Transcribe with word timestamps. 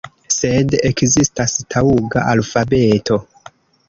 Sed 0.35 0.71
ekzistas 0.89 1.53
taŭga 1.75 2.23
alfabeto. 2.31 3.19